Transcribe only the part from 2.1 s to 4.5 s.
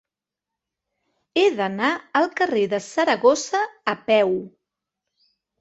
al carrer de Saragossa a peu.